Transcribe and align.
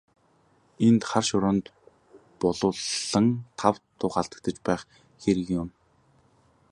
Энд 0.87 1.01
хар 1.09 1.25
шороонд 1.29 1.65
булуулан 2.41 3.27
тав 3.59 3.75
тух 3.99 4.13
алдаж 4.21 4.55
байх 4.67 4.81
хэрэг 5.21 5.47
юун. 5.59 5.69